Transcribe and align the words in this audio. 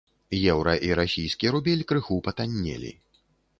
Еўра 0.51 0.73
і 0.87 0.89
расійскі 1.01 1.53
рубель 1.57 1.85
крыху 1.93 2.19
патаннелі. 2.31 2.91